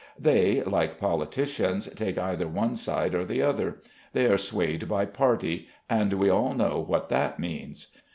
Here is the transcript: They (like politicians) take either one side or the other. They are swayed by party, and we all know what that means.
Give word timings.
They 0.19 0.63
(like 0.63 0.99
politicians) 0.99 1.87
take 1.95 2.17
either 2.17 2.47
one 2.47 2.75
side 2.75 3.13
or 3.13 3.23
the 3.23 3.43
other. 3.43 3.77
They 4.13 4.25
are 4.25 4.37
swayed 4.39 4.89
by 4.89 5.05
party, 5.05 5.67
and 5.87 6.11
we 6.13 6.27
all 6.27 6.55
know 6.55 6.79
what 6.79 7.09
that 7.09 7.37
means. 7.39 7.85